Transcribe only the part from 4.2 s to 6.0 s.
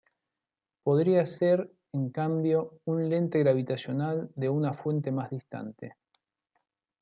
de una fuente más distante.